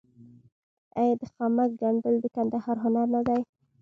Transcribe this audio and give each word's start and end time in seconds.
آیا 0.99 1.13
د 1.19 1.23
خامک 1.33 1.71
ګنډل 1.81 2.15
د 2.21 2.25
کندهار 2.35 2.77
هنر 2.83 3.07
نه 3.15 3.21
دی؟ 3.27 3.41